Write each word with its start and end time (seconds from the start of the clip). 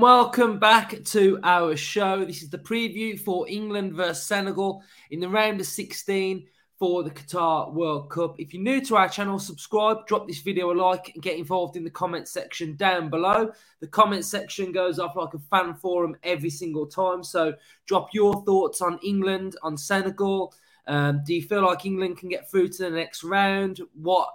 welcome 0.00 0.58
back 0.58 1.04
to 1.04 1.38
our 1.42 1.76
show. 1.76 2.24
This 2.24 2.42
is 2.42 2.48
the 2.48 2.56
preview 2.56 3.20
for 3.20 3.46
England 3.46 3.92
versus 3.92 4.26
Senegal 4.26 4.82
in 5.10 5.20
the 5.20 5.28
round 5.28 5.60
of 5.60 5.66
16 5.66 6.46
for 6.78 7.02
the 7.02 7.10
Qatar 7.10 7.70
World 7.74 8.08
Cup. 8.08 8.36
If 8.38 8.54
you're 8.54 8.62
new 8.62 8.80
to 8.86 8.96
our 8.96 9.10
channel, 9.10 9.38
subscribe, 9.38 10.06
drop 10.06 10.26
this 10.26 10.40
video 10.40 10.72
a 10.72 10.74
like, 10.74 11.12
and 11.12 11.22
get 11.22 11.36
involved 11.36 11.76
in 11.76 11.84
the 11.84 11.90
comment 11.90 12.28
section 12.28 12.76
down 12.76 13.10
below. 13.10 13.52
The 13.80 13.88
comment 13.88 14.24
section 14.24 14.72
goes 14.72 14.98
up 14.98 15.16
like 15.16 15.34
a 15.34 15.38
fan 15.38 15.74
forum 15.74 16.16
every 16.22 16.50
single 16.50 16.86
time. 16.86 17.22
So 17.22 17.52
drop 17.84 18.08
your 18.14 18.42
thoughts 18.46 18.80
on 18.80 18.98
England, 19.02 19.56
on 19.62 19.76
Senegal. 19.76 20.54
Um, 20.86 21.20
do 21.26 21.34
you 21.34 21.42
feel 21.42 21.66
like 21.66 21.84
England 21.84 22.16
can 22.16 22.30
get 22.30 22.50
through 22.50 22.68
to 22.68 22.84
the 22.84 22.90
next 22.90 23.22
round? 23.22 23.82
What 23.92 24.30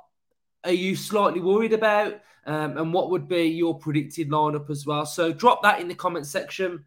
are 0.65 0.73
you 0.73 0.95
slightly 0.95 1.39
worried 1.39 1.73
about? 1.73 2.21
Um, 2.45 2.77
and 2.77 2.93
what 2.93 3.09
would 3.11 3.27
be 3.27 3.43
your 3.43 3.77
predicted 3.77 4.29
lineup 4.29 4.69
as 4.69 4.85
well? 4.85 5.05
So 5.05 5.31
drop 5.31 5.63
that 5.63 5.79
in 5.79 5.87
the 5.87 5.95
comment 5.95 6.27
section. 6.27 6.85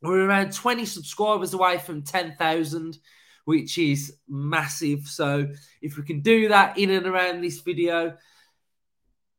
We're 0.00 0.26
around 0.26 0.52
20 0.52 0.84
subscribers 0.86 1.54
away 1.54 1.78
from 1.78 2.02
10,000, 2.02 2.98
which 3.44 3.78
is 3.78 4.16
massive. 4.28 5.06
So 5.06 5.48
if 5.82 5.96
we 5.96 6.04
can 6.04 6.20
do 6.20 6.48
that 6.48 6.78
in 6.78 6.90
and 6.90 7.06
around 7.06 7.40
this 7.40 7.60
video, 7.60 8.16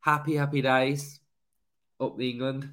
happy, 0.00 0.34
happy 0.34 0.62
days. 0.62 1.20
Up 2.00 2.16
the 2.16 2.30
England. 2.30 2.68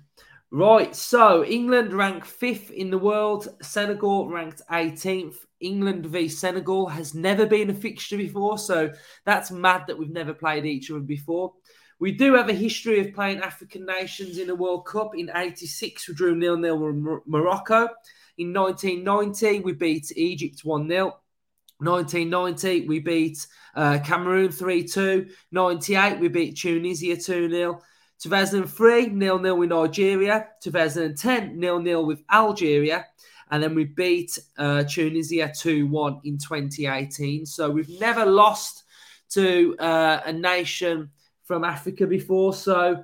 Right, 0.56 0.96
so 0.96 1.44
England 1.44 1.94
ranked 1.94 2.28
fifth 2.28 2.70
in 2.70 2.92
the 2.92 2.98
world, 3.00 3.48
Senegal 3.64 4.30
ranked 4.30 4.62
18th. 4.70 5.38
England 5.60 6.06
v 6.06 6.28
Senegal 6.28 6.86
has 6.90 7.16
never 7.16 7.48
been 7.48 7.72
a 7.72 7.74
fixture 7.74 8.18
before, 8.18 8.60
so 8.60 8.92
that's 9.26 9.50
mad 9.50 9.86
that 9.88 9.98
we've 9.98 10.12
never 10.12 10.32
played 10.32 10.68
each 10.68 10.92
other 10.92 11.00
before. 11.00 11.54
We 12.00 12.12
do 12.12 12.36
have 12.36 12.50
a 12.50 12.54
history 12.54 13.00
of 13.00 13.16
playing 13.16 13.40
African 13.40 13.84
nations 13.84 14.38
in 14.38 14.52
a 14.52 14.56
World 14.56 14.86
Cup. 14.86 15.18
In 15.18 15.32
86, 15.34 16.08
we 16.08 16.14
drew 16.14 16.36
nil 16.36 16.58
nil 16.58 16.78
with 16.78 17.24
Morocco. 17.26 17.90
In 18.38 18.54
1990, 18.54 19.62
we 19.62 19.74
beat 19.74 20.12
Egypt 20.16 20.60
1 20.64 20.88
0. 20.88 21.20
1990, 21.80 22.88
we 22.88 23.00
beat 23.00 23.48
uh, 23.76 23.98
Cameroon 24.06 24.52
3 24.52 24.88
2. 24.88 25.30
98, 25.52 26.20
we 26.20 26.28
beat 26.28 26.56
Tunisia 26.56 27.18
2 27.18 27.50
0. 27.50 27.82
2003, 28.22 29.08
nil 29.08 29.40
nil 29.40 29.58
with 29.58 29.70
Nigeria. 29.70 30.48
2010, 30.62 31.60
nil 31.60 31.80
nil 31.80 32.06
with 32.06 32.22
Algeria. 32.32 33.06
And 33.52 33.62
then 33.62 33.76
we 33.76 33.86
beat 33.86 34.38
uh, 34.58 34.84
Tunisia 34.84 35.52
2 35.56 35.88
1 35.88 36.22
in 36.24 36.38
2018. 36.38 37.46
So 37.46 37.70
we've 37.70 38.00
never 38.00 38.26
lost 38.26 38.84
to 39.32 39.76
uh, 39.78 40.22
a 40.26 40.34
nation 40.34 41.12
from 41.44 41.64
Africa 41.64 42.08
before. 42.08 42.54
So 42.54 43.04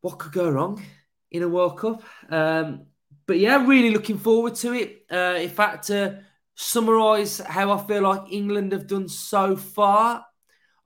what 0.00 0.18
could 0.18 0.32
go 0.32 0.48
wrong 0.50 0.82
in 1.30 1.42
a 1.42 1.48
World 1.48 1.78
Cup? 1.78 2.02
Um, 2.30 2.86
but 3.26 3.38
yeah, 3.38 3.64
really 3.66 3.90
looking 3.90 4.18
forward 4.18 4.54
to 4.56 4.72
it. 4.72 5.04
Uh, 5.10 5.38
in 5.38 5.50
fact, 5.50 5.88
to 5.88 6.22
summarise 6.54 7.38
how 7.38 7.72
I 7.72 7.86
feel 7.86 8.02
like 8.02 8.32
England 8.32 8.72
have 8.72 8.86
done 8.86 9.08
so 9.08 9.56
far, 9.56 10.24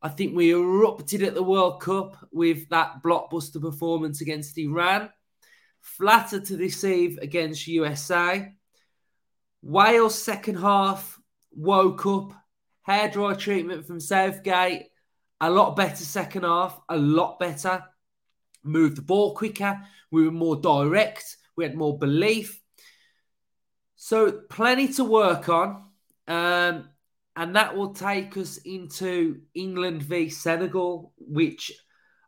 I 0.03 0.08
think 0.08 0.34
we 0.34 0.53
erupted 0.53 1.22
at 1.22 1.34
the 1.34 1.42
World 1.42 1.81
Cup 1.81 2.17
with 2.33 2.69
that 2.70 3.03
blockbuster 3.05 3.61
performance 3.61 4.20
against 4.20 4.58
Iran. 4.58 5.11
Flattered 5.81 6.45
to 6.47 6.56
deceive 6.56 7.19
against 7.19 7.69
USA. 7.69 8.53
Wales 9.62 10.20
second 10.20 10.56
half 10.56 11.20
woke 11.53 12.05
up. 12.06 12.33
Hairdryer 12.86 13.39
treatment 13.39 13.86
from 13.86 14.00
Southgate. 14.00 14.89
A 15.41 15.48
lot 15.48 15.77
better 15.77 16.05
second 16.05 16.42
half. 16.42 16.80
A 16.89 16.97
lot 16.97 17.39
better. 17.39 17.85
Moved 18.64 18.96
the 18.96 19.02
ball 19.02 19.36
quicker. 19.36 19.80
We 20.11 20.24
were 20.24 20.33
more 20.33 20.57
direct. 20.57 21.36
We 21.57 21.64
had 21.64 21.77
more 21.77 21.96
belief. 21.96 22.61
So 23.95 24.33
plenty 24.33 24.89
to 24.95 25.05
work 25.05 25.48
on. 25.48 25.85
Um, 26.27 26.89
and 27.36 27.56
that 27.56 27.76
will 27.76 27.94
take 27.94 28.36
us 28.36 28.58
into 28.58 29.40
England 29.54 30.02
v 30.02 30.28
Senegal, 30.28 31.12
which 31.16 31.72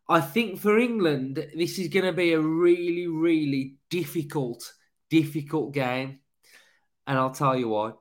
I 0.08 0.20
think 0.20 0.60
for 0.60 0.78
England, 0.78 1.46
this 1.56 1.78
is 1.78 1.88
going 1.88 2.06
to 2.06 2.12
be 2.12 2.32
a 2.32 2.40
really, 2.40 3.06
really 3.06 3.76
difficult, 3.90 4.72
difficult 5.10 5.72
game. 5.72 6.20
And 7.06 7.18
I'll 7.18 7.30
tell 7.30 7.56
you 7.56 7.68
why. 7.68 7.92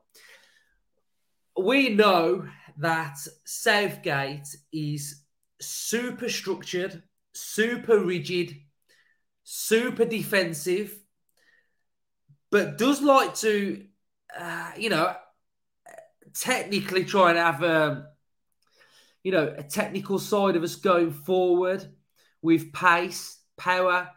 We 1.57 1.89
know 1.89 2.47
that 2.77 3.17
Southgate 3.45 4.47
is 4.71 5.23
super 5.61 6.29
structured, 6.29 7.03
super 7.33 7.99
rigid, 7.99 8.55
super 9.43 10.05
defensive, 10.05 10.97
but 12.49 12.77
does 12.77 13.01
like 13.01 13.35
to, 13.35 13.85
uh, 14.37 14.71
you 14.77 14.89
know, 14.89 15.15
technically 16.35 17.05
try 17.05 17.29
and 17.29 17.37
have 17.37 17.63
a, 17.63 18.07
you 19.23 19.31
know, 19.31 19.53
a 19.57 19.63
technical 19.63 20.19
side 20.19 20.55
of 20.55 20.63
us 20.63 20.75
going 20.75 21.11
forward 21.11 21.85
with 22.41 22.73
pace, 22.73 23.39
power, 23.57 24.09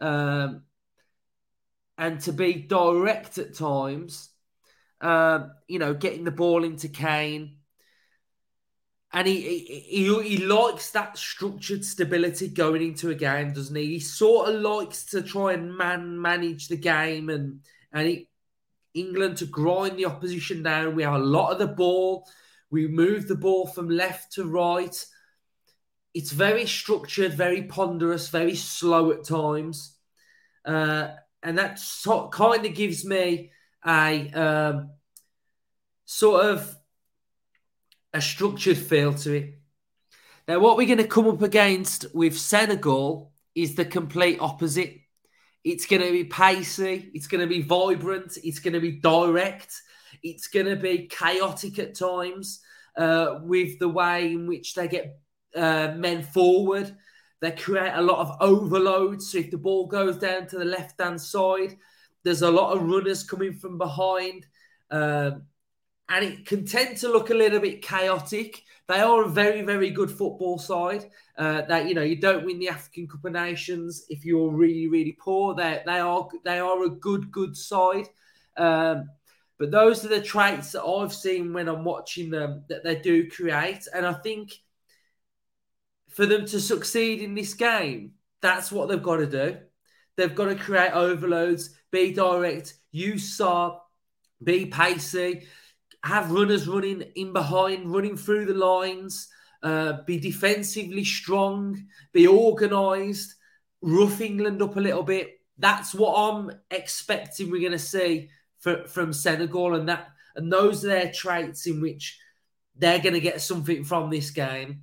um, 0.00 0.62
and 1.98 2.20
to 2.20 2.32
be 2.32 2.54
direct 2.54 3.38
at 3.38 3.54
times. 3.54 4.28
Um, 5.00 5.52
you 5.66 5.80
know, 5.80 5.94
getting 5.94 6.22
the 6.22 6.30
ball 6.30 6.62
into 6.62 6.88
Kane. 6.88 7.56
And 9.12 9.26
he, 9.26 9.40
he, 9.40 9.80
he 9.80 10.22
he 10.22 10.36
likes 10.38 10.90
that 10.92 11.18
structured 11.18 11.84
stability 11.84 12.48
going 12.48 12.82
into 12.82 13.10
a 13.10 13.14
game, 13.14 13.52
doesn't 13.52 13.74
he? 13.74 13.86
He 13.86 13.98
sort 13.98 14.48
of 14.48 14.60
likes 14.60 15.04
to 15.06 15.20
try 15.20 15.52
and 15.54 15.76
man 15.76 16.20
manage 16.20 16.68
the 16.68 16.76
game 16.76 17.28
and 17.28 17.60
and 17.92 18.06
he, 18.06 18.28
England 18.94 19.38
to 19.38 19.46
grind 19.46 19.98
the 19.98 20.06
opposition 20.06 20.62
down. 20.62 20.94
We 20.94 21.02
have 21.02 21.14
a 21.14 21.18
lot 21.18 21.52
of 21.52 21.58
the 21.58 21.66
ball. 21.66 22.26
We 22.70 22.88
move 22.88 23.28
the 23.28 23.34
ball 23.34 23.66
from 23.66 23.88
left 23.88 24.32
to 24.34 24.44
right. 24.44 25.04
It's 26.14 26.32
very 26.32 26.66
structured, 26.66 27.32
very 27.32 27.62
ponderous, 27.62 28.28
very 28.28 28.54
slow 28.54 29.10
at 29.12 29.24
times. 29.24 29.96
Uh, 30.64 31.08
and 31.42 31.58
that 31.58 31.78
so, 31.78 32.28
kind 32.28 32.64
of 32.64 32.74
gives 32.74 33.04
me 33.04 33.50
a 33.86 34.30
um, 34.30 34.90
sort 36.04 36.44
of 36.46 36.76
a 38.12 38.20
structured 38.20 38.78
feel 38.78 39.14
to 39.14 39.32
it. 39.32 39.58
Now, 40.46 40.58
what 40.58 40.76
we're 40.76 40.86
going 40.86 40.98
to 40.98 41.06
come 41.06 41.28
up 41.28 41.42
against 41.42 42.06
with 42.14 42.38
Senegal 42.38 43.32
is 43.54 43.74
the 43.74 43.84
complete 43.84 44.38
opposite. 44.40 45.01
It's 45.64 45.86
going 45.86 46.02
to 46.02 46.10
be 46.10 46.24
pacey. 46.24 47.10
It's 47.14 47.26
going 47.26 47.40
to 47.40 47.46
be 47.46 47.62
vibrant. 47.62 48.36
It's 48.42 48.58
going 48.58 48.74
to 48.74 48.80
be 48.80 48.92
direct. 48.92 49.72
It's 50.22 50.48
going 50.48 50.66
to 50.66 50.76
be 50.76 51.06
chaotic 51.06 51.78
at 51.78 51.94
times 51.94 52.60
uh, 52.96 53.38
with 53.42 53.78
the 53.78 53.88
way 53.88 54.32
in 54.32 54.46
which 54.46 54.74
they 54.74 54.88
get 54.88 55.18
uh, 55.54 55.92
men 55.96 56.22
forward. 56.22 56.96
They 57.40 57.52
create 57.52 57.92
a 57.94 58.02
lot 58.02 58.18
of 58.18 58.36
overload. 58.40 59.22
So 59.22 59.38
if 59.38 59.50
the 59.50 59.58
ball 59.58 59.86
goes 59.86 60.16
down 60.16 60.46
to 60.48 60.58
the 60.58 60.64
left 60.64 61.00
hand 61.00 61.20
side, 61.20 61.76
there's 62.24 62.42
a 62.42 62.50
lot 62.50 62.76
of 62.76 62.82
runners 62.82 63.24
coming 63.24 63.52
from 63.52 63.78
behind. 63.78 64.46
Um, 64.90 65.44
and 66.12 66.26
it 66.26 66.44
can 66.44 66.66
tend 66.66 66.98
to 66.98 67.08
look 67.08 67.30
a 67.30 67.34
little 67.34 67.58
bit 67.58 67.80
chaotic. 67.80 68.64
They 68.86 69.00
are 69.00 69.24
a 69.24 69.28
very, 69.28 69.62
very 69.62 69.88
good 69.90 70.10
football 70.10 70.58
side. 70.58 71.06
Uh, 71.38 71.62
that 71.62 71.88
you 71.88 71.94
know, 71.94 72.02
you 72.02 72.16
don't 72.16 72.44
win 72.44 72.58
the 72.58 72.68
African 72.68 73.08
Cup 73.08 73.24
of 73.24 73.32
Nations 73.32 74.04
if 74.10 74.22
you're 74.22 74.50
really, 74.50 74.88
really 74.88 75.16
poor. 75.18 75.54
They 75.54 75.82
they 75.86 76.00
are 76.00 76.28
they 76.44 76.58
are 76.58 76.84
a 76.84 76.90
good, 76.90 77.30
good 77.32 77.56
side. 77.56 78.08
Um, 78.58 79.08
but 79.58 79.70
those 79.70 80.04
are 80.04 80.08
the 80.08 80.20
traits 80.20 80.72
that 80.72 80.82
I've 80.82 81.14
seen 81.14 81.54
when 81.54 81.66
I'm 81.66 81.84
watching 81.84 82.30
them 82.30 82.64
that 82.68 82.84
they 82.84 82.96
do 82.96 83.30
create, 83.30 83.88
and 83.94 84.04
I 84.04 84.12
think 84.12 84.52
for 86.10 86.26
them 86.26 86.44
to 86.44 86.60
succeed 86.60 87.22
in 87.22 87.34
this 87.34 87.54
game, 87.54 88.12
that's 88.42 88.70
what 88.70 88.88
they've 88.88 89.02
got 89.02 89.16
to 89.16 89.26
do. 89.26 89.56
They've 90.16 90.34
got 90.34 90.46
to 90.46 90.56
create 90.56 90.92
overloads, 90.92 91.70
be 91.90 92.12
direct, 92.12 92.74
use 92.90 93.38
Sarr, 93.38 93.78
be 94.44 94.66
pacey 94.66 95.46
have 96.04 96.32
runners 96.32 96.68
running 96.68 97.02
in 97.14 97.32
behind, 97.32 97.92
running 97.92 98.16
through 98.16 98.46
the 98.46 98.54
lines, 98.54 99.28
uh, 99.62 100.02
be 100.04 100.18
defensively 100.18 101.04
strong, 101.04 101.84
be 102.12 102.26
organised, 102.26 103.36
rough 103.80 104.20
England 104.20 104.62
up 104.62 104.76
a 104.76 104.80
little 104.80 105.02
bit. 105.02 105.40
That's 105.58 105.94
what 105.94 106.14
I'm 106.14 106.50
expecting 106.70 107.50
we're 107.50 107.60
going 107.60 107.72
to 107.72 107.78
see 107.78 108.30
for, 108.58 108.86
from 108.86 109.12
Senegal, 109.12 109.74
and 109.74 109.88
that 109.88 110.08
and 110.34 110.52
those 110.52 110.84
are 110.84 110.88
their 110.88 111.12
traits 111.12 111.66
in 111.66 111.80
which 111.80 112.18
they're 112.76 113.00
going 113.00 113.14
to 113.14 113.20
get 113.20 113.40
something 113.40 113.84
from 113.84 114.10
this 114.10 114.30
game. 114.30 114.82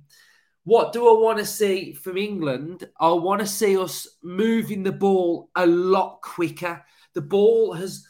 What 0.64 0.92
do 0.92 1.08
I 1.08 1.20
want 1.20 1.38
to 1.38 1.46
see 1.46 1.92
from 1.92 2.16
England? 2.16 2.88
I 3.00 3.10
want 3.12 3.40
to 3.40 3.46
see 3.46 3.76
us 3.76 4.06
moving 4.22 4.82
the 4.82 4.92
ball 4.92 5.50
a 5.56 5.66
lot 5.66 6.20
quicker. 6.22 6.84
The 7.14 7.22
ball 7.22 7.72
has 7.72 8.06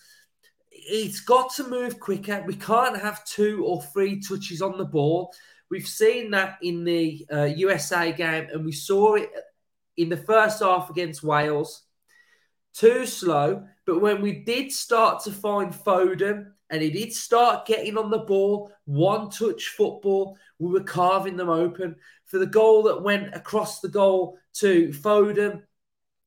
it's 0.91 1.21
got 1.21 1.55
to 1.55 1.69
move 1.69 2.01
quicker. 2.01 2.43
We 2.47 2.57
can't 2.57 3.01
have 3.01 3.25
two 3.25 3.65
or 3.65 3.83
three 3.83 4.21
touches 4.21 4.61
on 4.61 4.77
the 4.77 4.85
ball. 4.85 5.33
We've 5.71 5.87
seen 5.87 6.33
that 6.33 6.59
in 6.63 6.85
the 6.85 7.27
uh, 7.33 7.45
USA 7.45 8.13
game, 8.13 8.49
and 8.53 8.65
we 8.65 8.73
saw 8.73 9.15
it 9.15 9.31
in 9.97 10.09
the 10.09 10.17
first 10.17 10.61
half 10.63 10.91
against 10.91 11.23
Wales. 11.23 11.83
too 12.75 13.07
slow. 13.07 13.65
But 13.87 14.01
when 14.01 14.21
we 14.21 14.45
did 14.45 14.73
start 14.73 15.23
to 15.25 15.33
find 15.33 15.73
Foden 15.73 16.53
and 16.71 16.83
he 16.83 16.91
did 16.91 17.13
start 17.13 17.67
getting 17.67 17.99
on 17.99 18.11
the 18.11 18.19
ball, 18.19 18.73
one 18.85 19.31
touch 19.31 19.69
football, 19.77 20.37
we 20.59 20.71
were 20.71 20.85
carving 20.85 21.37
them 21.37 21.49
open. 21.49 21.97
For 22.27 22.39
the 22.39 22.47
goal 22.47 22.85
that 22.85 23.03
went 23.03 23.35
across 23.35 23.81
the 23.81 23.89
goal 23.89 24.39
to 24.55 24.89
Foden, 24.89 25.63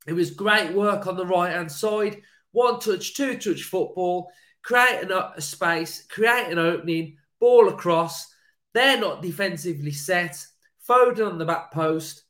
it 0.06 0.13
was 0.13 0.31
great 0.31 0.74
work 0.74 1.07
on 1.07 1.15
the 1.15 1.25
right 1.25 1.54
hand 1.54 1.71
side. 1.71 2.21
One 2.51 2.80
touch, 2.80 3.15
two 3.15 3.38
touch 3.38 3.63
football, 3.63 4.30
create 4.63 5.10
a 5.12 5.42
space, 5.42 6.06
create 6.07 6.51
an 6.51 6.57
opening, 6.57 7.18
ball 7.39 7.69
across. 7.69 8.33
They're 8.74 9.00
not 9.00 9.21
defensively 9.21 9.92
set. 9.92 10.45
Foden 10.88 11.30
on 11.30 11.38
the 11.38 11.45
back 11.45 11.71
post, 11.71 12.24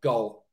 goal. 0.00 0.46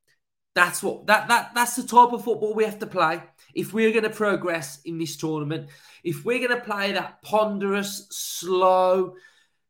That's 0.53 0.81
what 0.81 1.05
that 1.07 1.27
that 1.27 1.51
that's 1.53 1.75
the 1.75 1.83
type 1.83 2.13
of 2.13 2.23
football 2.23 2.55
we 2.55 2.65
have 2.65 2.79
to 2.79 2.87
play 2.87 3.21
if 3.53 3.73
we're 3.73 3.91
going 3.91 4.03
to 4.03 4.09
progress 4.09 4.79
in 4.85 4.97
this 4.97 5.15
tournament. 5.15 5.69
If 6.03 6.25
we're 6.25 6.45
going 6.45 6.59
to 6.59 6.65
play 6.65 6.91
that 6.93 7.21
ponderous, 7.21 8.07
slow, 8.09 9.15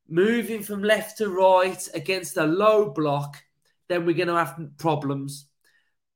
moving 0.08 0.64
from 0.64 0.84
left 0.84 1.18
to 1.18 1.30
right 1.30 1.86
against 1.94 2.38
a 2.38 2.46
low 2.46 2.90
block, 2.90 3.44
then 3.90 4.06
we're 4.06 4.16
going 4.16 4.30
to 4.30 4.36
have 4.36 4.58
problems. 4.78 5.47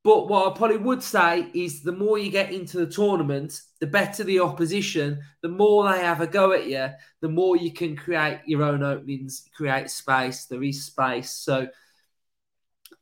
But 0.04 0.28
what 0.28 0.50
I 0.50 0.56
probably 0.56 0.78
would 0.78 1.02
say 1.02 1.48
is 1.54 1.82
the 1.82 1.92
more 1.92 2.18
you 2.18 2.30
get 2.30 2.52
into 2.52 2.78
the 2.78 2.92
tournament, 2.92 3.60
the 3.78 3.86
better 3.86 4.24
the 4.24 4.40
opposition, 4.40 5.20
the 5.42 5.48
more 5.48 5.84
they 5.84 6.00
have 6.00 6.20
a 6.20 6.26
go 6.26 6.52
at 6.52 6.66
you, 6.66 6.88
the 7.20 7.28
more 7.28 7.56
you 7.56 7.72
can 7.72 7.96
create 7.96 8.40
your 8.46 8.64
own 8.64 8.82
openings, 8.82 9.48
create 9.54 9.90
space. 9.90 10.46
There 10.46 10.62
is 10.62 10.84
space. 10.84 11.30
So 11.30 11.68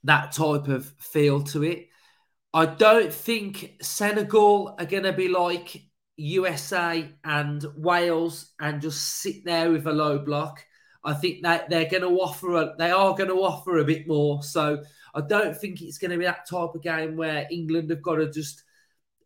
that 0.04 0.32
type 0.32 0.68
of 0.68 0.92
feel 0.98 1.42
to 1.44 1.62
it. 1.62 1.88
I 2.52 2.66
don't 2.66 3.12
think 3.12 3.76
Senegal 3.80 4.74
are 4.78 4.86
going 4.86 5.04
to 5.04 5.12
be 5.12 5.28
like 5.28 5.82
USA 6.16 7.08
and 7.24 7.64
Wales 7.76 8.52
and 8.60 8.82
just 8.82 9.20
sit 9.20 9.44
there 9.44 9.70
with 9.70 9.86
a 9.86 9.92
low 9.92 10.18
block. 10.18 10.64
I 11.02 11.14
think 11.14 11.42
that 11.42 11.70
they're 11.70 11.88
going 11.88 12.02
to 12.02 12.20
offer 12.20 12.56
a, 12.56 12.74
they 12.78 12.90
are 12.90 13.14
going 13.14 13.30
to 13.30 13.42
offer 13.42 13.78
a 13.78 13.84
bit 13.84 14.06
more. 14.06 14.42
So 14.42 14.82
I 15.14 15.20
don't 15.22 15.56
think 15.56 15.80
it's 15.80 15.98
going 15.98 16.10
to 16.10 16.18
be 16.18 16.24
that 16.24 16.48
type 16.48 16.74
of 16.74 16.82
game 16.82 17.16
where 17.16 17.46
England 17.50 17.90
have 17.90 18.02
got 18.02 18.16
to 18.16 18.30
just 18.30 18.62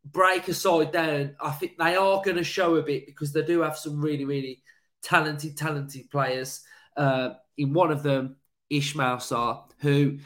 break 0.05 0.49
a 0.49 0.55
side 0.55 0.93
down. 0.93 1.35
I 1.41 1.51
think 1.51 1.79
they 1.79 1.97
are 1.97 2.23
going 2.23 2.37
to 2.37 2.45
show 2.45 2.77
a 2.77 2.83
bit 2.83 3.07
because 3.07 3.33
they 3.33 3.43
do 3.43 3.61
have 3.63 3.77
some 3.77 4.01
really, 4.01 4.25
really 4.25 4.63
talented, 5.03 5.57
talented 5.57 6.11
players. 6.11 6.63
Uh, 6.97 7.31
in 7.57 7.73
one 7.73 7.91
of 7.91 8.03
them, 8.03 8.37
Ismaila 8.71 9.17
Sarr, 9.17 9.63
who 9.79 10.19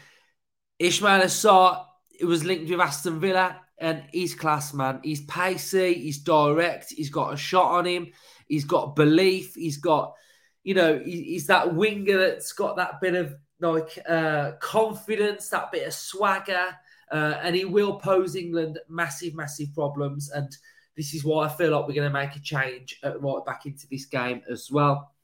Ismaila 0.81 1.25
Sarr 1.25 1.85
was 2.25 2.45
linked 2.45 2.71
with 2.71 2.81
Aston 2.81 3.21
Villa, 3.21 3.61
and 3.79 4.05
he's 4.13 4.35
class, 4.35 4.75
man. 4.75 5.01
He's 5.03 5.25
pacey, 5.25 5.95
he's 5.95 6.19
direct, 6.19 6.91
he's 6.91 7.11
got 7.11 7.35
a 7.35 7.37
shot 7.37 7.73
on 7.73 7.85
him, 7.85 8.09
he's 8.49 8.65
got 8.65 8.97
belief, 8.97 9.55
he's 9.55 9.79
got, 9.79 10.15
you 10.69 10.75
know, 10.75 11.01
he's 11.03 11.47
that 11.47 11.75
winger 11.75 12.19
that's 12.19 12.53
got 12.53 12.77
that 12.77 13.01
bit 13.01 13.15
of 13.15 13.35
like 13.59 13.99
uh, 14.07 14.53
confidence, 14.61 15.49
that 15.49 15.73
bit 15.73 15.87
of 15.87 15.95
swagger, 15.95 16.77
uh, 17.11 17.41
and 17.43 17.57
he 17.57 17.65
will 17.65 17.99
pose 17.99 18.37
England 18.37 18.79
massive, 18.87 19.35
massive 19.35 19.73
problems. 19.73 20.31
And 20.31 20.55
this 20.95 21.15
is 21.15 21.25
why 21.25 21.47
I 21.47 21.49
feel 21.49 21.71
like 21.71 21.89
we're 21.89 21.95
going 21.95 22.13
to 22.13 22.19
make 22.19 22.37
a 22.37 22.41
change 22.41 23.01
right 23.03 23.47
back 23.47 23.65
into 23.65 23.87
this 23.91 24.05
game 24.05 24.43
as 24.51 24.71
well. 24.71 25.15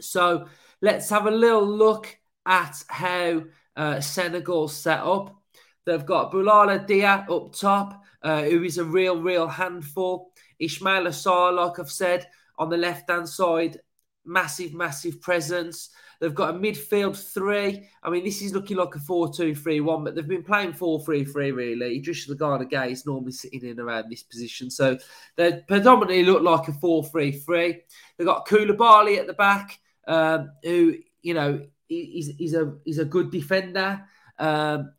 So 0.00 0.48
let's 0.80 1.10
have 1.10 1.26
a 1.26 1.30
little 1.30 1.68
look 1.68 2.18
at 2.46 2.82
how 2.88 3.42
uh, 3.76 4.00
Senegal 4.00 4.68
set 4.68 5.00
up. 5.00 5.36
They've 5.84 6.06
got 6.06 6.32
Boulaye 6.32 6.86
Dia 6.86 7.26
up 7.28 7.54
top, 7.54 8.02
uh, 8.22 8.40
who 8.44 8.62
is 8.62 8.78
a 8.78 8.84
real, 8.84 9.20
real 9.20 9.48
handful. 9.48 10.32
Ismaila 10.58 11.08
Sarr, 11.08 11.54
like 11.54 11.78
I've 11.78 11.90
said, 11.90 12.26
on 12.56 12.70
the 12.70 12.78
left 12.78 13.10
hand 13.10 13.28
side, 13.28 13.80
massive, 14.28 14.74
massive 14.74 15.20
presence. 15.20 15.90
They've 16.20 16.34
got 16.34 16.54
a 16.54 16.58
midfield 16.58 17.16
three. 17.16 17.88
I 18.02 18.10
mean, 18.10 18.24
this 18.24 18.42
is 18.42 18.52
looking 18.52 18.76
like 18.76 18.94
a 18.94 18.98
4 18.98 19.32
2 19.32 19.54
3 19.54 19.80
1, 19.80 20.04
but 20.04 20.14
they've 20.14 20.26
been 20.26 20.42
playing 20.42 20.72
4 20.72 21.04
3 21.04 21.24
3 21.24 21.52
really. 21.52 22.00
Just 22.00 22.28
Gana 22.38 22.64
Gueye 22.64 22.90
is 22.90 23.06
normally 23.06 23.32
sitting 23.32 23.64
in 23.64 23.80
around 23.80 24.10
this 24.10 24.22
position. 24.22 24.70
So 24.70 24.98
they 25.36 25.62
predominantly 25.66 26.24
look 26.24 26.42
like 26.42 26.68
a 26.68 26.72
4 26.72 27.04
3 27.04 27.32
3. 27.32 27.80
They've 28.16 28.26
got 28.26 28.46
Koulibaly 28.46 29.18
at 29.18 29.26
the 29.26 29.32
back, 29.32 29.78
um, 30.06 30.50
who, 30.62 30.96
you 31.22 31.34
know, 31.34 31.66
he's, 31.86 32.28
he's, 32.36 32.54
a, 32.54 32.74
he's 32.84 32.98
a 32.98 33.04
good 33.04 33.30
defender. 33.30 34.04
Um, 34.38 34.92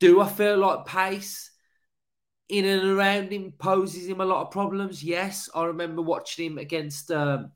do 0.00 0.20
I 0.20 0.28
feel 0.28 0.56
like 0.58 0.86
pace 0.86 1.50
in 2.48 2.64
and 2.64 2.88
around 2.88 3.30
him 3.32 3.52
poses 3.58 4.06
him 4.08 4.22
a 4.22 4.24
lot 4.24 4.46
of 4.46 4.50
problems? 4.50 5.02
Yes. 5.02 5.50
I 5.54 5.64
remember 5.64 6.00
watching 6.00 6.52
him 6.52 6.58
against 6.58 7.10
um, 7.10 7.52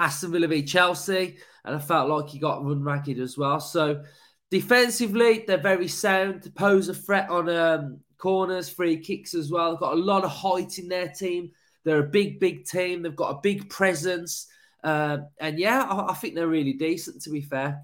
Aston 0.00 0.32
Villa 0.32 0.48
v 0.48 0.62
Chelsea, 0.62 1.36
and 1.64 1.76
I 1.76 1.78
felt 1.78 2.08
like 2.08 2.30
he 2.30 2.38
got 2.38 2.64
run 2.64 2.82
ragged 2.82 3.18
as 3.18 3.36
well. 3.36 3.60
So 3.60 4.02
defensively, 4.50 5.44
they're 5.46 5.58
very 5.58 5.88
sound 5.88 6.42
to 6.42 6.50
pose 6.50 6.88
a 6.88 6.94
threat 6.94 7.28
on 7.28 7.48
um, 7.48 8.00
corners, 8.18 8.68
free 8.68 8.98
kicks 8.98 9.34
as 9.34 9.50
well. 9.50 9.70
They've 9.70 9.80
got 9.80 9.92
a 9.92 9.96
lot 9.96 10.24
of 10.24 10.30
height 10.30 10.78
in 10.78 10.88
their 10.88 11.08
team. 11.08 11.50
They're 11.84 12.00
a 12.00 12.08
big, 12.08 12.40
big 12.40 12.64
team. 12.64 13.02
They've 13.02 13.14
got 13.14 13.36
a 13.36 13.40
big 13.42 13.68
presence. 13.68 14.46
Uh, 14.82 15.18
and 15.38 15.58
yeah, 15.58 15.82
I, 15.82 16.12
I 16.12 16.14
think 16.14 16.34
they're 16.34 16.48
really 16.48 16.72
decent, 16.72 17.22
to 17.22 17.30
be 17.30 17.42
fair. 17.42 17.82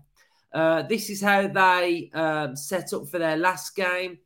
Uh, 0.52 0.82
this 0.82 1.10
is 1.10 1.20
how 1.20 1.46
they 1.48 2.10
um, 2.14 2.56
set 2.56 2.94
up 2.94 3.08
for 3.08 3.18
their 3.18 3.36
last 3.36 3.76
game. 3.76 4.18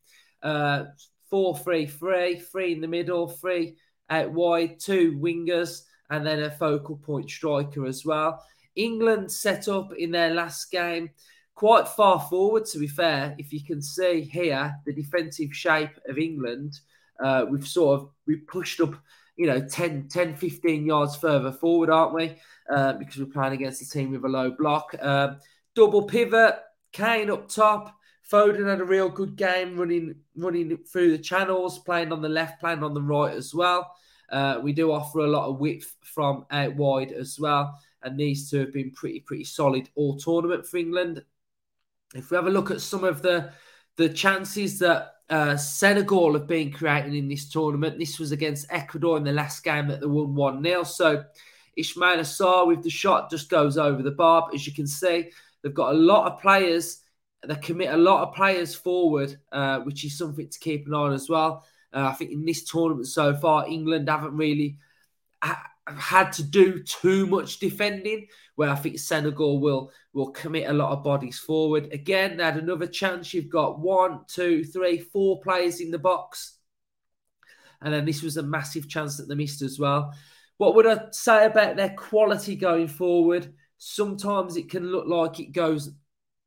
Uh, 0.43 0.84
4 1.31 1.56
3 1.58 1.86
3, 1.86 2.36
three 2.36 2.72
in 2.72 2.81
the 2.81 2.88
middle, 2.88 3.28
three 3.28 3.76
out 4.08 4.32
wide, 4.32 4.81
two 4.81 5.19
wingers, 5.19 5.82
and 6.10 6.26
then 6.26 6.42
a 6.42 6.50
focal 6.50 6.96
point 6.96 7.30
striker 7.30 7.86
as 7.86 8.04
well. 8.04 8.44
England 8.76 9.30
set 9.30 9.68
up 9.68 9.92
in 9.96 10.10
their 10.10 10.30
last 10.30 10.70
game 10.70 11.10
quite 11.54 11.88
far 11.88 12.20
forward, 12.20 12.64
to 12.64 12.78
be 12.78 12.86
fair. 12.86 13.34
If 13.38 13.52
you 13.52 13.62
can 13.62 13.82
see 13.82 14.22
here, 14.22 14.74
the 14.86 14.92
defensive 14.92 15.54
shape 15.54 15.90
of 16.08 16.18
England, 16.18 16.80
uh, 17.22 17.46
we've 17.50 17.66
sort 17.66 18.00
of 18.00 18.08
we've 18.26 18.46
pushed 18.46 18.80
up, 18.80 18.94
you 19.36 19.46
know, 19.46 19.60
10, 19.60 20.08
10 20.08 20.36
15 20.36 20.86
yards 20.86 21.16
further 21.16 21.52
forward, 21.52 21.90
aren't 21.90 22.14
we? 22.14 22.36
Uh, 22.72 22.94
because 22.94 23.18
we're 23.18 23.26
playing 23.26 23.52
against 23.52 23.82
a 23.82 23.90
team 23.90 24.12
with 24.12 24.24
a 24.24 24.29
low 24.29 24.50
block. 24.50 24.94
Uh, 25.00 25.34
double 25.74 26.05
pivot, 26.05 26.56
Kane 26.93 27.31
up 27.31 27.48
top. 27.48 27.94
Foden 28.31 28.69
had 28.69 28.81
a 28.81 28.84
real 28.84 29.08
good 29.08 29.36
game 29.36 29.76
running 29.76 30.14
running 30.36 30.76
through 30.90 31.10
the 31.10 31.22
channels, 31.22 31.81
playing 31.81 32.12
on 32.12 32.22
the 32.22 32.29
left, 32.29 32.60
playing 32.60 32.84
on 32.84 32.94
the 32.94 33.02
right 33.02 33.34
as 33.34 33.55
well. 33.55 33.93
Uh, 34.31 34.60
we 34.63 34.72
do 34.72 34.93
offer 34.93 35.20
a 35.20 35.27
lot 35.27 35.49
of 35.49 35.58
width 35.58 35.96
from 36.03 36.46
out 36.51 36.77
wide 36.77 37.13
as 37.13 37.39
well, 37.39 37.79
and 38.03 38.19
these 38.19 38.51
two 38.51 38.60
have 38.60 38.72
been 38.72 38.91
pretty 38.93 39.20
pretty 39.20 39.44
solid 39.44 39.89
all 39.94 40.17
tournament 40.17 40.67
for 40.67 40.77
England. 40.77 41.22
If 42.15 42.31
we 42.31 42.37
have 42.37 42.46
a 42.46 42.51
look 42.51 42.70
at 42.70 42.81
some 42.81 43.05
of 43.05 43.22
the 43.22 43.53
the 43.96 44.08
chances 44.08 44.79
that 44.79 45.15
uh, 45.29 45.56
Senegal 45.56 46.32
have 46.34 46.46
been 46.46 46.72
creating 46.72 47.15
in 47.15 47.29
this 47.29 47.49
tournament, 47.49 47.99
this 47.99 48.19
was 48.19 48.32
against 48.32 48.67
Ecuador 48.70 49.17
in 49.17 49.25
the 49.25 49.32
last 49.32 49.63
game 49.63 49.89
that 49.89 50.01
they 50.01 50.06
won 50.06 50.34
one 50.34 50.63
0 50.63 50.84
So 50.84 51.25
Ismaila 51.79 52.20
Sarr 52.20 52.67
with 52.67 52.82
the 52.82 52.91
shot 52.91 53.31
just 53.31 53.49
goes 53.49 53.79
over 53.79 54.03
the 54.03 54.10
bar, 54.10 54.46
But 54.46 54.55
as 54.55 54.67
you 54.67 54.72
can 54.72 54.87
see. 54.87 55.31
They've 55.63 55.75
got 55.75 55.94
a 55.94 55.99
lot 55.99 56.31
of 56.31 56.41
players. 56.41 57.03
They 57.46 57.55
commit 57.56 57.93
a 57.93 57.96
lot 57.96 58.27
of 58.27 58.34
players 58.34 58.75
forward, 58.75 59.39
uh, 59.53 59.81
which 59.81 60.05
is 60.05 60.17
something 60.17 60.49
to 60.49 60.58
keep 60.58 60.87
an 60.87 60.94
eye 60.94 60.99
on 60.99 61.13
as 61.13 61.29
well. 61.29 61.65
Uh, 61.93 62.09
I 62.09 62.13
think 62.13 62.31
in 62.31 62.44
this 62.44 62.65
tournament 62.65 63.09
so 63.09 63.35
far, 63.35 63.67
England 63.67 64.09
haven't 64.09 64.37
really 64.37 64.79
ha- 65.43 65.67
had 65.87 66.32
to 66.35 66.43
do 66.43 66.82
too 66.82 67.27
much 67.27 67.59
defending. 67.59 68.27
Where 68.55 68.70
I 68.70 68.75
think 68.75 68.99
Senegal 68.99 69.61
will 69.61 69.91
will 70.13 70.31
commit 70.31 70.69
a 70.69 70.73
lot 70.73 70.93
of 70.93 71.03
bodies 71.03 71.39
forward. 71.39 71.89
Again, 71.93 72.37
they 72.37 72.44
had 72.44 72.56
another 72.59 72.87
chance. 72.87 73.32
You've 73.32 73.49
got 73.49 73.81
one, 73.81 74.20
two, 74.29 74.65
three, 74.65 74.99
four 74.99 75.41
players 75.41 75.81
in 75.81 75.91
the 75.91 75.99
box, 75.99 76.59
and 77.81 77.93
then 77.93 78.05
this 78.05 78.23
was 78.23 78.37
a 78.37 78.43
massive 78.43 78.89
chance 78.89 79.17
that 79.17 79.29
they 79.29 79.35
missed 79.35 79.63
as 79.63 79.79
well. 79.79 80.15
What 80.59 80.75
would 80.75 80.87
I 80.87 81.06
say 81.13 81.47
about 81.47 81.77
their 81.77 81.94
quality 81.97 82.55
going 82.55 82.89
forward? 82.89 83.55
Sometimes 83.79 84.56
it 84.56 84.69
can 84.69 84.93
look 84.93 85.06
like 85.06 85.41
it 85.41 85.53
goes 85.53 85.91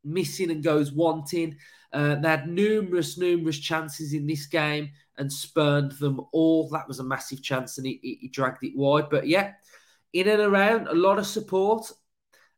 missing 0.04 0.52
and 0.52 0.64
goes 0.64 0.92
wanting. 0.92 1.58
Uh, 1.94 2.16
they 2.16 2.28
had 2.28 2.50
numerous, 2.50 3.18
numerous 3.18 3.60
chances 3.60 4.14
in 4.14 4.26
this 4.26 4.48
game 4.48 4.90
and 5.18 5.32
spurned 5.32 5.92
them 5.94 6.20
all. 6.32 6.68
That 6.70 6.88
was 6.88 7.00
a 7.00 7.04
massive 7.04 7.44
chance 7.44 7.78
and 7.78 7.86
he, 7.86 8.18
he 8.20 8.28
dragged 8.28 8.64
it 8.64 8.76
wide. 8.76 9.10
But 9.10 9.28
yeah, 9.28 9.54
in 10.12 10.28
and 10.28 10.42
around, 10.42 10.88
a 10.88 10.94
lot 10.94 11.20
of 11.20 11.28
support. 11.28 11.92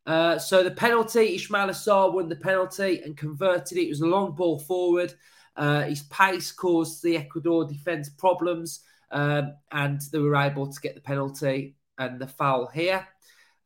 Uh, 0.05 0.37
so 0.37 0.63
the 0.63 0.71
penalty, 0.71 1.37
Ismaila 1.37 1.71
Sarr 1.71 2.13
won 2.13 2.29
the 2.29 2.35
penalty 2.35 3.01
and 3.03 3.17
converted 3.17 3.77
it. 3.77 3.85
It 3.85 3.89
was 3.89 4.01
a 4.01 4.07
long 4.07 4.35
ball 4.35 4.59
forward. 4.59 5.13
Uh, 5.55 5.83
his 5.83 6.03
pace 6.03 6.51
caused 6.51 7.01
the 7.01 7.17
Ecuador 7.17 7.65
defence 7.65 8.09
problems, 8.09 8.81
um, 9.11 9.53
and 9.71 10.01
they 10.11 10.19
were 10.19 10.35
able 10.35 10.71
to 10.71 10.81
get 10.81 10.95
the 10.95 11.01
penalty 11.01 11.75
and 11.97 12.19
the 12.19 12.27
foul 12.27 12.67
here. 12.67 13.07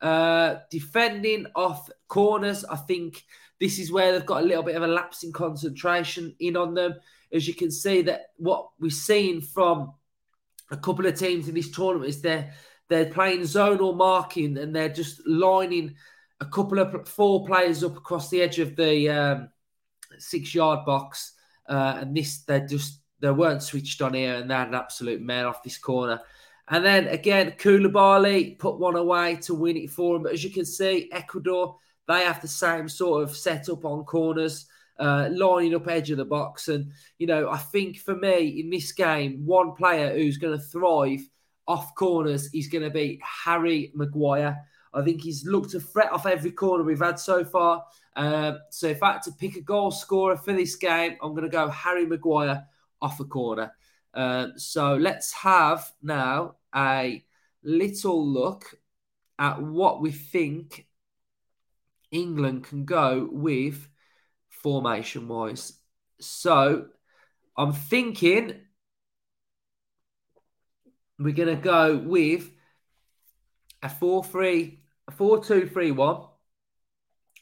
Uh, 0.02 0.58
defending 0.70 1.46
off 1.56 1.90
corners, 2.08 2.64
I 2.66 2.78
think 2.78 3.24
this 3.60 3.80
is 3.80 3.92
where 3.92 4.12
they've 4.12 4.26
got 4.26 4.44
a 4.44 4.46
little 4.46 4.64
bit 4.64 4.76
of 4.76 4.84
a 4.84 4.88
lapse 4.88 5.24
in 5.24 5.34
concentration 5.34 6.36
in 6.40 6.56
on 6.56 6.74
them. 6.74 6.96
as 7.34 7.48
you 7.48 7.54
can 7.54 7.70
see 7.70 8.02
that 8.04 8.28
what 8.38 8.70
we've 8.80 8.94
seen 8.94 9.42
from 9.42 9.94
a 10.72 10.78
couple 10.78 11.06
of 11.06 11.18
teams 11.18 11.48
in 11.48 11.56
this 11.56 11.72
tournament 11.72 12.10
is 12.10 12.22
they're 12.22 12.54
they're 12.88 13.06
playing 13.06 13.42
zonal 13.42 13.96
marking 13.96 14.58
and 14.58 14.76
they're 14.76 14.90
just 14.90 15.22
lining 15.28 15.96
a 16.40 16.46
couple 16.46 16.80
of 16.80 17.08
four 17.08 17.46
players 17.46 17.84
up 17.84 17.96
across 17.96 18.30
the 18.30 18.42
edge 18.42 18.60
of 18.60 18.76
the 18.76 19.10
um, 19.10 19.50
six 20.18 20.56
yard 20.56 20.86
box. 20.86 21.34
Uh, 21.68 21.98
and 22.02 22.18
this, 22.18 22.44
they 22.44 22.62
just 22.62 23.02
they 23.20 23.30
weren't 23.30 23.62
switched 23.62 24.02
on 24.02 24.14
here, 24.14 24.36
and 24.36 24.50
they 24.50 24.56
had 24.56 24.70
an 24.70 24.76
absolute 24.76 25.22
man 25.22 25.46
off 25.46 25.62
this 25.62 25.78
corner. 25.78 26.20
And 26.70 26.86
then 26.86 27.08
again, 27.08 27.52
Koulibaly 27.58 28.58
put 28.60 28.80
one 28.80 28.96
away 28.96 29.38
to 29.38 29.56
win 29.56 29.78
it 29.78 29.90
for 29.90 30.16
him. 30.16 30.24
But 30.24 30.34
as 30.34 30.44
you 30.44 30.52
can 30.52 30.66
see, 30.66 31.10
Ecuador 31.12 31.78
they 32.10 32.24
have 32.24 32.42
the 32.42 32.48
same 32.48 32.90
sort 32.90 33.22
of 33.22 33.38
setup 33.38 33.86
on 33.86 34.04
corners, 34.04 34.66
uh, 34.98 35.30
lining 35.32 35.76
up 35.76 35.88
edge 35.88 36.10
of 36.10 36.18
the 36.18 36.26
box. 36.26 36.68
And 36.68 36.92
you 37.20 37.28
know, 37.28 37.50
I 37.50 37.58
think 37.58 38.00
for 38.00 38.16
me 38.16 38.60
in 38.60 38.72
this 38.72 38.92
game, 38.92 39.46
one 39.46 39.74
player 39.74 40.16
who's 40.16 40.38
going 40.38 40.58
to 40.58 40.64
thrive 40.64 41.22
off 41.68 41.94
corners 41.94 42.50
is 42.52 42.68
going 42.68 42.84
to 42.84 42.90
be 42.90 43.22
Harry 43.24 43.92
Maguire. 43.94 44.58
I 44.92 45.04
think 45.04 45.22
he's 45.22 45.46
looked 45.46 45.76
a 45.76 45.80
threat 45.80 46.12
off 46.12 46.26
every 46.26 46.52
corner 46.52 46.84
we've 46.84 47.00
had 47.00 47.20
so 47.20 47.46
far. 47.46 47.86
Um, 48.16 48.58
so 48.72 48.88
if 48.88 49.04
I 49.04 49.14
had 49.14 49.22
to 49.24 49.32
pick 49.34 49.56
a 49.56 49.62
goal 49.62 49.92
scorer 49.92 50.36
for 50.36 50.54
this 50.54 50.76
game, 50.76 51.16
I'm 51.22 51.34
going 51.34 51.44
to 51.44 51.50
go 51.50 51.70
Harry 51.70 52.08
Maguire 52.08 52.66
off 53.04 53.20
a 53.20 53.26
corner. 53.26 53.72
Um, 54.16 54.54
so 54.58 54.96
let's 54.96 55.32
have 55.34 55.92
now 56.02 56.56
a 56.76 57.24
little 57.64 58.26
look 58.26 58.76
at 59.38 59.62
what 59.62 60.02
we 60.02 60.12
think 60.12 60.88
England 62.12 62.64
can 62.66 62.86
go 62.86 63.28
with 63.32 63.88
formation 64.50 65.28
wise. 65.28 65.74
So 66.20 66.88
I'm 67.58 67.74
thinking 67.74 68.54
we're 71.18 71.34
going 71.34 71.56
to 71.56 71.62
go 71.62 71.98
with 71.98 72.50
a 73.82 73.90
4 73.90 74.24
3, 74.24 74.80
a 75.08 75.12
4 75.12 75.44
2 75.44 75.68
3 75.68 75.92
1. 75.92 76.22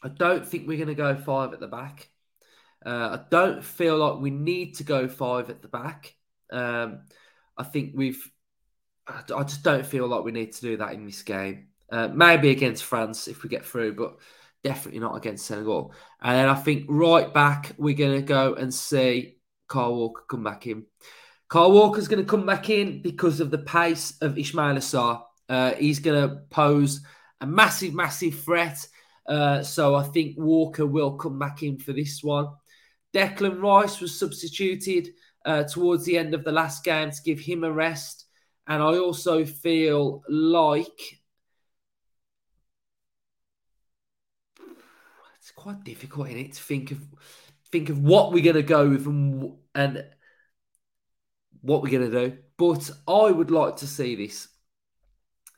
I 0.03 0.09
don't 0.09 0.45
think 0.45 0.67
we're 0.67 0.77
going 0.77 0.87
to 0.89 0.95
go 0.95 1.15
five 1.15 1.53
at 1.53 1.59
the 1.59 1.67
back. 1.67 2.09
Uh, 2.85 3.17
I 3.19 3.19
don't 3.29 3.63
feel 3.63 3.97
like 3.97 4.21
we 4.21 4.29
need 4.29 4.75
to 4.75 4.83
go 4.83 5.07
five 5.07 5.49
at 5.49 5.61
the 5.61 5.67
back. 5.67 6.13
Um, 6.51 7.01
I 7.57 7.63
think 7.63 7.93
we've. 7.95 8.31
I 9.07 9.43
just 9.43 9.63
don't 9.63 9.85
feel 9.85 10.07
like 10.07 10.23
we 10.23 10.31
need 10.31 10.53
to 10.53 10.61
do 10.61 10.77
that 10.77 10.93
in 10.93 11.05
this 11.05 11.23
game. 11.23 11.67
Uh, 11.89 12.09
maybe 12.09 12.49
against 12.49 12.83
France 12.83 13.27
if 13.27 13.43
we 13.43 13.49
get 13.49 13.65
through, 13.65 13.95
but 13.95 14.17
definitely 14.63 14.99
not 14.99 15.15
against 15.15 15.45
Senegal. 15.45 15.93
And 16.21 16.35
then 16.35 16.49
I 16.49 16.55
think 16.55 16.85
right 16.89 17.33
back 17.33 17.71
we're 17.77 17.95
going 17.95 18.19
to 18.19 18.25
go 18.25 18.55
and 18.55 18.73
see 18.73 19.37
Kyle 19.67 19.95
Walker 19.95 20.23
come 20.29 20.43
back 20.43 20.67
in. 20.67 20.85
Kyle 21.47 21.71
Walker's 21.71 22.09
going 22.09 22.23
to 22.23 22.29
come 22.29 22.45
back 22.45 22.69
in 22.69 23.01
because 23.01 23.39
of 23.39 23.51
the 23.51 23.59
pace 23.59 24.17
of 24.21 24.35
Ismaila 24.35 24.79
Sarr. 24.79 25.23
Uh, 25.47 25.73
he's 25.75 25.99
going 25.99 26.29
to 26.29 26.35
pose 26.49 26.99
a 27.39 27.47
massive, 27.47 27.93
massive 27.93 28.37
threat. 28.41 28.85
Uh, 29.25 29.63
so 29.63 29.95
I 29.95 30.03
think 30.03 30.37
Walker 30.37 30.85
will 30.85 31.15
come 31.15 31.39
back 31.39 31.63
in 31.63 31.77
for 31.77 31.93
this 31.93 32.21
one. 32.21 32.47
Declan 33.13 33.61
Rice 33.61 34.01
was 34.01 34.17
substituted 34.17 35.09
uh, 35.45 35.63
towards 35.63 36.03
the 36.03 36.17
end 36.17 36.33
of 36.33 36.43
the 36.43 36.51
last 36.51 36.83
game 36.83 37.11
to 37.11 37.21
give 37.23 37.39
him 37.39 37.63
a 37.63 37.71
rest. 37.71 38.25
And 38.67 38.83
I 38.83 38.97
also 38.97 39.45
feel 39.45 40.23
like 40.27 41.19
it's 45.39 45.51
quite 45.55 45.83
difficult 45.83 46.27
in 46.29 46.37
it 46.37 46.53
to 46.53 46.61
think 46.61 46.91
of 46.91 46.99
think 47.71 47.89
of 47.89 48.01
what 48.01 48.31
we're 48.31 48.43
going 48.43 48.55
to 48.55 48.63
go 48.63 48.89
with 48.89 49.05
and, 49.07 49.53
and 49.75 50.05
what 51.61 51.81
we're 51.81 51.91
going 51.91 52.11
to 52.11 52.29
do. 52.29 52.37
But 52.57 52.89
I 53.07 53.31
would 53.31 53.51
like 53.51 53.77
to 53.77 53.87
see 53.87 54.15
this. 54.15 54.47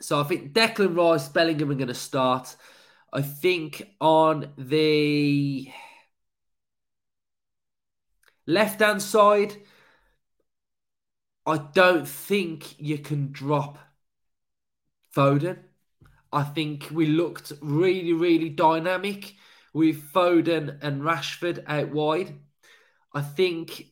So 0.01 0.19
I 0.19 0.23
think 0.23 0.53
Declan 0.53 0.95
Rice, 0.95 1.27
Bellingham 1.27 1.71
are 1.71 1.75
going 1.75 1.87
to 1.87 1.93
start. 1.93 2.55
I 3.11 3.21
think 3.21 3.83
on 3.99 4.53
the 4.57 5.69
left 8.47 8.79
hand 8.79 9.01
side, 9.01 9.55
I 11.49 11.57
don't 11.57 12.07
think 12.07 12.79
you 12.79 12.99
can 12.99 13.31
drop 13.31 13.79
Foden. 15.15 15.57
I 16.31 16.43
think 16.43 16.89
we 16.91 17.07
looked 17.07 17.51
really, 17.59 18.13
really 18.13 18.49
dynamic 18.49 19.33
with 19.73 20.11
Foden 20.13 20.77
and 20.83 21.01
Rashford 21.01 21.63
out 21.65 21.89
wide. 21.89 22.35
I 23.15 23.21
think 23.21 23.85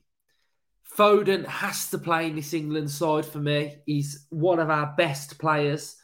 Foden 0.95 1.47
has 1.47 1.89
to 1.89 1.97
play 1.97 2.27
in 2.27 2.35
this 2.35 2.53
England 2.53 2.91
side 2.91 3.25
for 3.25 3.39
me. 3.39 3.77
He's 3.87 4.27
one 4.29 4.59
of 4.59 4.69
our 4.69 4.93
best 4.95 5.39
players. 5.39 5.95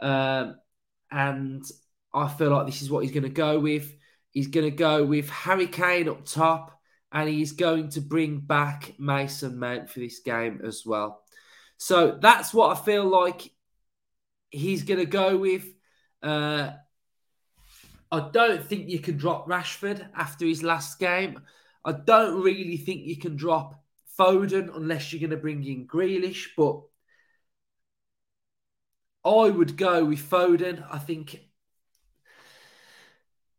Um, 0.00 0.56
and 1.10 1.64
I 2.12 2.28
feel 2.28 2.50
like 2.50 2.66
this 2.66 2.82
is 2.82 2.90
what 2.90 3.04
he's 3.04 3.12
going 3.12 3.22
to 3.22 3.30
go 3.30 3.58
with. 3.58 3.90
He's 4.32 4.48
going 4.48 4.70
to 4.70 4.76
go 4.76 5.04
with 5.04 5.30
Harry 5.30 5.66
Kane 5.66 6.10
up 6.10 6.26
top, 6.26 6.79
and 7.12 7.28
he's 7.28 7.52
going 7.52 7.88
to 7.90 8.00
bring 8.00 8.38
back 8.40 8.94
Mason 8.98 9.58
Mount 9.58 9.90
for 9.90 10.00
this 10.00 10.20
game 10.20 10.60
as 10.64 10.84
well. 10.86 11.22
So 11.76 12.18
that's 12.20 12.54
what 12.54 12.76
I 12.76 12.80
feel 12.80 13.04
like 13.04 13.50
he's 14.50 14.82
going 14.84 15.00
to 15.00 15.06
go 15.06 15.36
with. 15.36 15.64
Uh, 16.22 16.72
I 18.12 18.28
don't 18.32 18.64
think 18.64 18.88
you 18.88 18.98
can 18.98 19.16
drop 19.16 19.48
Rashford 19.48 20.06
after 20.14 20.44
his 20.44 20.62
last 20.62 20.98
game. 20.98 21.40
I 21.84 21.92
don't 21.92 22.42
really 22.42 22.76
think 22.76 23.06
you 23.06 23.16
can 23.16 23.36
drop 23.36 23.82
Foden 24.18 24.74
unless 24.76 25.12
you're 25.12 25.20
going 25.20 25.30
to 25.30 25.36
bring 25.36 25.64
in 25.64 25.86
Grealish, 25.86 26.48
but 26.56 26.82
I 29.24 29.50
would 29.50 29.76
go 29.76 30.04
with 30.04 30.20
Foden. 30.20 30.84
I 30.90 30.98
think 30.98 31.40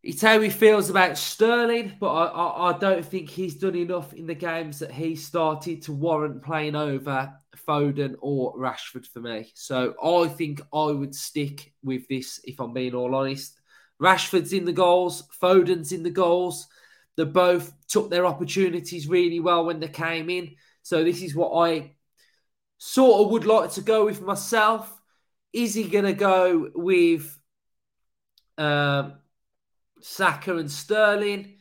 it's 0.03 0.21
how 0.21 0.39
he 0.39 0.49
feels 0.49 0.89
about 0.89 1.17
Sterling, 1.17 1.93
but 1.99 2.11
I, 2.11 2.25
I, 2.25 2.69
I, 2.71 2.77
don't 2.79 3.05
think 3.05 3.29
he's 3.29 3.55
done 3.55 3.75
enough 3.75 4.13
in 4.13 4.25
the 4.25 4.33
games 4.33 4.79
that 4.79 4.91
he 4.91 5.15
started 5.15 5.83
to 5.83 5.93
warrant 5.93 6.41
playing 6.41 6.75
over 6.75 7.31
Foden 7.67 8.15
or 8.19 8.57
Rashford 8.57 9.05
for 9.05 9.19
me. 9.19 9.51
So 9.53 9.93
I 10.03 10.27
think 10.27 10.61
I 10.73 10.85
would 10.85 11.13
stick 11.13 11.73
with 11.83 12.07
this 12.07 12.39
if 12.45 12.59
I'm 12.59 12.73
being 12.73 12.95
all 12.95 13.13
honest. 13.13 13.59
Rashford's 14.01 14.53
in 14.53 14.65
the 14.65 14.73
goals, 14.73 15.27
Foden's 15.39 15.91
in 15.91 16.01
the 16.01 16.09
goals. 16.09 16.67
They 17.15 17.25
both 17.25 17.71
took 17.87 18.09
their 18.09 18.25
opportunities 18.25 19.07
really 19.07 19.39
well 19.39 19.65
when 19.65 19.79
they 19.79 19.87
came 19.87 20.31
in. 20.31 20.55
So 20.81 21.03
this 21.03 21.21
is 21.21 21.35
what 21.35 21.51
I 21.51 21.91
sort 22.79 23.21
of 23.21 23.31
would 23.31 23.45
like 23.45 23.73
to 23.73 23.81
go 23.81 24.05
with 24.05 24.21
myself. 24.21 24.91
Is 25.53 25.75
he 25.75 25.83
going 25.83 26.05
to 26.05 26.13
go 26.13 26.71
with 26.73 27.37
um, 28.57 29.20
Saka 30.01 30.57
and 30.57 30.71
Sterling? 30.71 31.57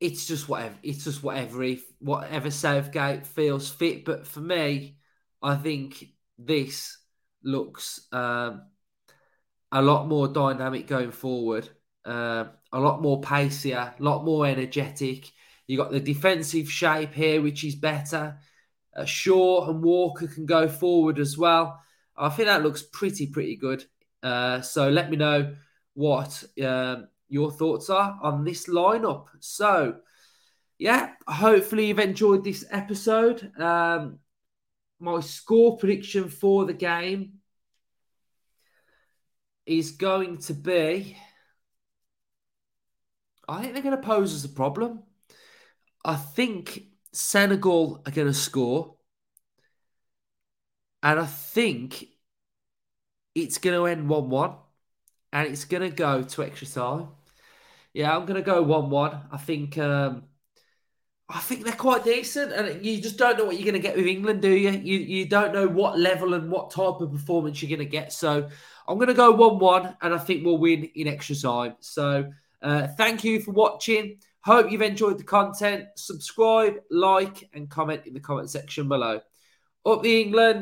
It's 0.00 0.26
just 0.26 0.48
whatever. 0.48 0.76
It's 0.82 1.04
just 1.04 1.22
whatever. 1.22 1.62
If 1.62 1.84
whatever 1.98 2.50
Southgate 2.50 3.26
feels 3.26 3.68
fit. 3.68 4.04
But 4.04 4.26
for 4.26 4.40
me, 4.40 4.96
I 5.42 5.56
think 5.56 6.04
this 6.38 6.96
looks 7.42 8.06
um, 8.12 8.62
a 9.72 9.82
lot 9.82 10.08
more 10.08 10.28
dynamic 10.28 10.86
going 10.86 11.12
forward. 11.12 11.68
Uh, 12.04 12.46
a 12.72 12.80
lot 12.80 13.02
more 13.02 13.20
pacier, 13.20 13.94
a 13.98 14.02
lot 14.02 14.24
more 14.24 14.46
energetic. 14.46 15.30
You 15.66 15.76
got 15.76 15.90
the 15.90 16.00
defensive 16.00 16.70
shape 16.70 17.12
here, 17.14 17.42
which 17.42 17.62
is 17.64 17.74
better. 17.74 18.38
Uh, 18.96 19.04
Shaw 19.04 19.68
and 19.68 19.82
Walker 19.82 20.26
can 20.26 20.46
go 20.46 20.68
forward 20.68 21.18
as 21.18 21.36
well. 21.36 21.80
I 22.16 22.28
think 22.30 22.46
that 22.46 22.62
looks 22.62 22.82
pretty, 22.82 23.26
pretty 23.26 23.56
good. 23.56 23.84
Uh, 24.22 24.60
so 24.60 24.88
let 24.88 25.10
me 25.10 25.16
know 25.16 25.54
what 25.94 26.44
um, 26.64 27.08
your 27.28 27.50
thoughts 27.50 27.90
are 27.90 28.18
on 28.22 28.44
this 28.44 28.68
lineup. 28.68 29.26
So, 29.40 29.96
yeah, 30.78 31.10
hopefully 31.26 31.86
you've 31.86 31.98
enjoyed 31.98 32.44
this 32.44 32.64
episode. 32.70 33.52
Um, 33.58 34.18
my 34.98 35.20
score 35.20 35.78
prediction 35.78 36.28
for 36.28 36.64
the 36.64 36.74
game 36.74 37.40
is 39.66 39.92
going 39.92 40.38
to 40.38 40.54
be. 40.54 41.16
I 43.48 43.62
think 43.62 43.72
they're 43.74 43.82
going 43.82 43.96
to 43.96 44.02
pose 44.02 44.34
as 44.34 44.44
a 44.44 44.48
problem. 44.48 45.02
I 46.04 46.16
think 46.16 46.82
Senegal 47.12 48.02
are 48.06 48.12
going 48.12 48.28
to 48.28 48.34
score. 48.34 48.96
And 51.02 51.18
I 51.18 51.26
think 51.26 52.04
it's 53.34 53.58
going 53.58 53.76
to 53.76 53.86
end 53.86 54.08
1 54.08 54.30
1. 54.30 54.54
And 55.32 55.48
it's 55.48 55.64
going 55.64 55.88
to 55.88 55.94
go 55.94 56.22
to 56.22 56.42
extra 56.42 56.66
time. 56.66 57.08
Yeah, 57.92 58.16
I'm 58.16 58.26
going 58.26 58.42
to 58.42 58.42
go 58.42 58.62
1 58.62 58.90
1. 58.90 59.20
I 59.32 59.36
think. 59.36 59.78
Um, 59.78 60.24
I 61.32 61.38
think 61.38 61.64
they're 61.64 61.74
quite 61.74 62.02
decent, 62.02 62.52
and 62.52 62.84
you 62.84 63.00
just 63.00 63.16
don't 63.16 63.38
know 63.38 63.44
what 63.44 63.54
you're 63.54 63.70
going 63.70 63.80
to 63.80 63.88
get 63.88 63.96
with 63.96 64.06
England, 64.06 64.42
do 64.42 64.50
you? 64.50 64.70
You 64.70 64.98
you 64.98 65.26
don't 65.26 65.52
know 65.52 65.68
what 65.68 65.96
level 65.96 66.34
and 66.34 66.50
what 66.50 66.72
type 66.72 67.00
of 67.00 67.12
performance 67.12 67.62
you're 67.62 67.68
going 67.68 67.86
to 67.88 67.90
get. 67.90 68.12
So 68.12 68.48
I'm 68.88 68.96
going 68.96 69.08
to 69.08 69.14
go 69.14 69.30
1 69.30 69.58
1, 69.60 69.96
and 70.02 70.12
I 70.12 70.18
think 70.18 70.44
we'll 70.44 70.58
win 70.58 70.90
in 70.96 71.06
extra 71.06 71.36
time. 71.36 71.76
So 71.78 72.30
uh, 72.62 72.88
thank 72.96 73.22
you 73.22 73.40
for 73.40 73.52
watching. 73.52 74.18
Hope 74.42 74.72
you've 74.72 74.82
enjoyed 74.82 75.18
the 75.18 75.24
content. 75.24 75.84
Subscribe, 75.96 76.74
like, 76.90 77.48
and 77.52 77.70
comment 77.70 78.02
in 78.06 78.14
the 78.14 78.20
comment 78.20 78.50
section 78.50 78.88
below. 78.88 79.20
Up 79.86 80.02
the 80.02 80.20
England. 80.20 80.58